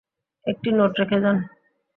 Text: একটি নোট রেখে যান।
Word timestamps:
একটি 0.45 0.69
নোট 0.71 0.91
রেখে 0.99 1.17
যান। 1.23 1.37